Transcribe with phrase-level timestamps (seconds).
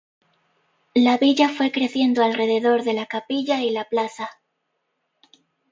[0.95, 4.31] La villa fue creciendo alrededor de la capilla y la plaza.